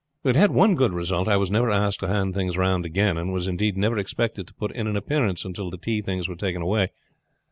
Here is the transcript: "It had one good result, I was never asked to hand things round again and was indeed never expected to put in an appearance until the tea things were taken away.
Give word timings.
"It 0.23 0.35
had 0.35 0.49
one 0.49 0.73
good 0.73 0.93
result, 0.93 1.27
I 1.27 1.37
was 1.37 1.51
never 1.51 1.69
asked 1.69 1.99
to 1.99 2.07
hand 2.07 2.33
things 2.33 2.57
round 2.57 2.87
again 2.87 3.19
and 3.19 3.31
was 3.31 3.47
indeed 3.47 3.77
never 3.77 3.99
expected 3.99 4.47
to 4.47 4.53
put 4.55 4.71
in 4.71 4.87
an 4.87 4.97
appearance 4.97 5.45
until 5.45 5.69
the 5.69 5.77
tea 5.77 6.01
things 6.01 6.27
were 6.27 6.35
taken 6.35 6.63
away. 6.63 6.87